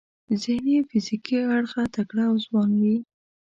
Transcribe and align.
ذهني 0.41 0.73
او 0.79 0.87
فزیکي 0.89 1.37
اړخه 1.55 1.83
تکړه 1.95 2.23
او 2.29 2.35
ځوان 2.45 2.69
وي. 2.81 2.97